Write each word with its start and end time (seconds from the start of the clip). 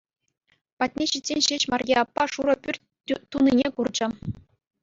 Патне 0.83 1.07
ҫитсен 1.11 1.43
ҫеҫ 1.47 1.65
Марье 1.73 1.99
аппа 2.03 2.23
шурӑ 2.37 2.55
пӳрт 2.65 2.81
тунине 3.37 3.67
курчӗ. 3.77 4.07